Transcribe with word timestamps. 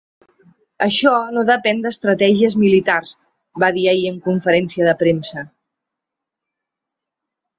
Això 0.85 1.11
no 1.35 1.41
depèn 1.49 1.83
d’estratègies 1.83 2.55
militars, 2.63 3.11
va 3.63 3.69
dir 3.75 3.83
ahir 3.91 4.09
en 4.13 4.17
conferència 4.31 4.89
de 4.89 4.95
premsa. 5.05 5.47